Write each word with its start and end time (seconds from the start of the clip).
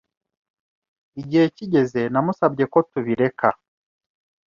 igihe 1.21 1.45
kigeze 1.55 2.01
namusabye 2.13 2.63
ko 2.73 2.79
tubireka 2.89 3.47